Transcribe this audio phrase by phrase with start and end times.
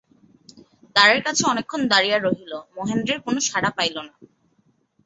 [0.95, 4.13] দ্বারের কাছে অনেকক্ষণ দাঁড়াইয়া রহিল–মহেন্দ্রের কোনো সাড়া পাইল না।